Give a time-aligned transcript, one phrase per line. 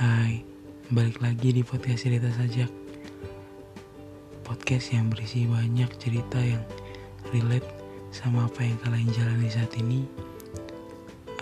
[0.00, 0.40] Hai,
[0.88, 2.72] balik lagi di podcast cerita sajak.
[4.40, 6.64] Podcast yang berisi banyak cerita yang
[7.36, 7.68] relate
[8.08, 10.08] sama apa yang kalian jalani saat ini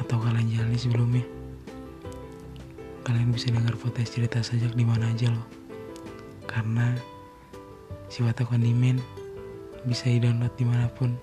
[0.02, 1.23] Atau kalian jalani sebelumnya.
[3.07, 5.47] Kalian bisa dengar podcast cerita sajak di mana aja loh.
[6.51, 6.98] Karena
[8.11, 8.98] si Wata Kondimen
[9.87, 11.15] bisa di-download di mana pun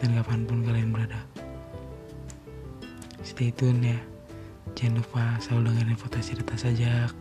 [0.00, 1.20] dan kapan pun kalian berada.
[3.20, 4.15] Stay tune ya
[4.74, 7.14] Jangan lupa selalu dengerin foto cerita sajak.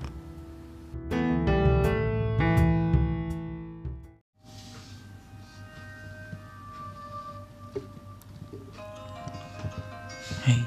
[10.41, 10.61] Hei,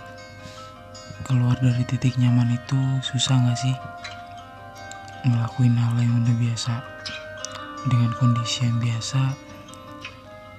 [1.26, 3.74] keluar dari titik nyaman itu susah gak sih?
[5.26, 6.74] Ngelakuin hal yang udah biasa
[7.90, 9.34] dengan kondisi yang biasa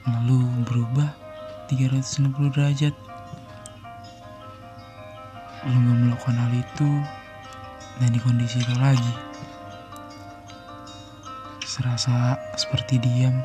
[0.07, 1.11] lalu berubah
[1.69, 3.08] 360 derajat
[5.67, 6.91] lu gak melakukan hal itu
[7.99, 9.13] dan di kondisi itu lagi.
[11.67, 13.35] Serasa seperti diam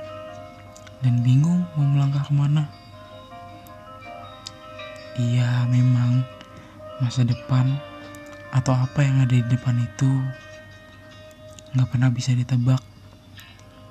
[1.02, 2.70] dan bingung mau melangkah ke mana.
[5.18, 6.22] Iya memang
[7.02, 7.74] masa depan
[8.54, 10.10] atau apa yang ada di depan itu
[11.74, 12.78] gak pernah bisa ditebak.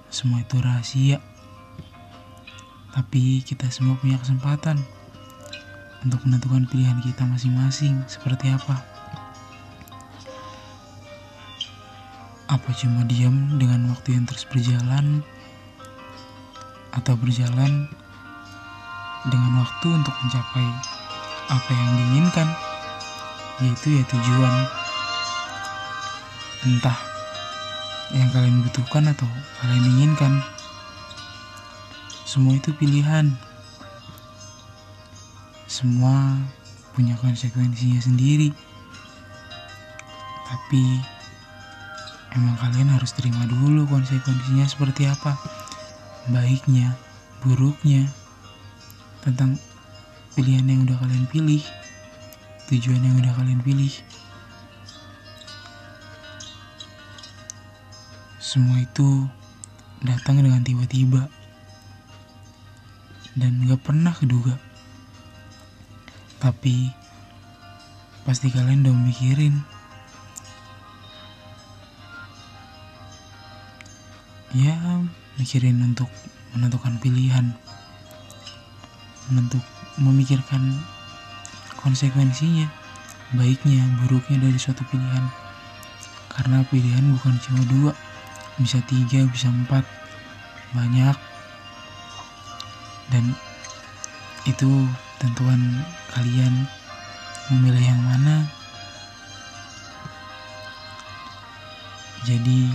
[0.08, 1.20] Semua itu rahasia.
[2.96, 4.80] Tapi kita semua punya kesempatan
[6.04, 8.84] untuk menentukan pilihan kita masing-masing seperti apa.
[12.52, 15.24] Apa cuma diam dengan waktu yang terus berjalan
[16.94, 17.88] atau berjalan
[19.32, 20.68] dengan waktu untuk mencapai
[21.50, 22.48] apa yang diinginkan,
[23.64, 24.56] yaitu ya tujuan.
[26.64, 27.00] Entah
[28.12, 29.28] yang kalian butuhkan atau
[29.64, 30.44] kalian inginkan.
[32.28, 33.34] Semua itu pilihan
[35.68, 36.38] semua
[36.94, 38.54] punya konsekuensinya sendiri.
[40.48, 40.84] Tapi
[42.38, 45.34] emang kalian harus terima dulu konsekuensinya seperti apa.
[46.30, 46.96] Baiknya,
[47.44, 48.08] buruknya,
[49.24, 49.56] tentang
[50.36, 51.64] pilihan yang udah kalian pilih,
[52.72, 53.92] tujuan yang udah kalian pilih.
[58.44, 59.26] Semua itu
[60.04, 61.26] datang dengan tiba-tiba
[63.34, 64.60] dan gak pernah keduga.
[66.44, 66.92] Tapi
[68.28, 69.64] pasti kalian udah mikirin.
[74.52, 74.76] Ya,
[75.40, 76.12] mikirin untuk
[76.52, 77.56] menentukan pilihan.
[79.32, 79.64] Menentuk
[79.96, 80.84] memikirkan
[81.80, 82.68] konsekuensinya,
[83.40, 85.24] baiknya, buruknya dari suatu pilihan.
[86.28, 87.92] Karena pilihan bukan cuma dua,
[88.60, 89.88] bisa tiga, bisa empat,
[90.76, 91.16] banyak.
[93.16, 93.32] Dan
[94.44, 94.68] itu
[95.24, 95.60] tentuan
[96.12, 96.68] kalian
[97.48, 98.44] memilih yang mana.
[102.28, 102.68] Jadi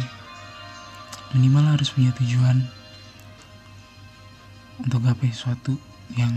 [1.37, 2.65] minimal harus punya tujuan
[4.81, 5.77] untuk gapai sesuatu
[6.17, 6.33] yang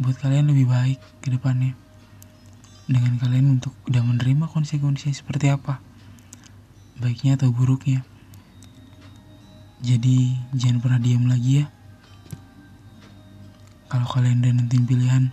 [0.00, 1.72] buat kalian lebih baik ke depannya.
[2.84, 5.80] Dengan kalian untuk udah menerima konsekuensinya seperti apa.
[7.00, 8.04] Baiknya atau buruknya.
[9.80, 11.66] Jadi jangan pernah diam lagi ya
[13.92, 15.24] kalau kalian udah nentuin pilihan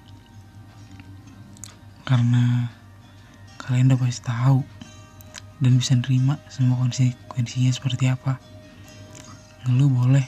[2.04, 2.68] karena
[3.56, 4.68] kalian udah pasti tahu
[5.64, 8.36] dan bisa nerima semua konsekuensinya seperti apa.
[9.64, 10.28] Ngeluh boleh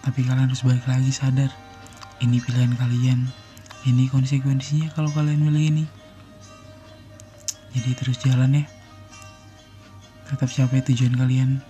[0.00, 1.52] tapi kalian harus balik lagi sadar
[2.24, 3.28] ini pilihan kalian
[3.84, 5.84] ini konsekuensinya kalau kalian milih ini.
[7.76, 8.64] Jadi terus jalan ya.
[10.32, 11.60] Tetap capai tujuan kalian